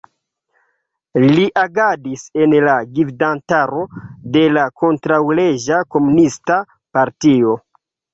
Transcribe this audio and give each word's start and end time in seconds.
Li 1.23 1.41
agadis 1.63 2.23
en 2.45 2.55
la 2.67 2.73
gvidantaro 2.95 3.83
de 4.37 4.43
la 4.55 4.63
kontraŭleĝa 4.85 5.83
komunista 5.97 6.59
partio. 6.99 7.55